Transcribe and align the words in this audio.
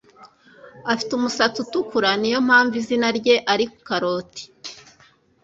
Afite 0.93 1.11
umusatsi 1.15 1.57
utukura 1.63 2.09
Niyo 2.19 2.39
mpamvu 2.47 2.73
izina 2.81 3.07
rye 3.17 3.35
ari 3.51 3.65
Karoti 3.85 4.43